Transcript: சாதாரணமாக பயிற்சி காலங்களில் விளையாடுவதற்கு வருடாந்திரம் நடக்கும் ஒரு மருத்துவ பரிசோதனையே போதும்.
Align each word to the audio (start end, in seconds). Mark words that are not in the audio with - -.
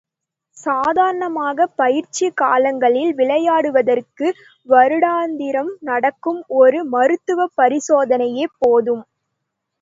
சாதாரணமாக 0.57 1.65
பயிற்சி 1.75 2.27
காலங்களில் 2.33 3.11
விளையாடுவதற்கு 3.15 4.27
வருடாந்திரம் 4.69 5.71
நடக்கும் 5.83 6.41
ஒரு 6.59 6.81
மருத்துவ 6.91 7.47
பரிசோதனையே 7.57 8.47
போதும். 8.59 9.05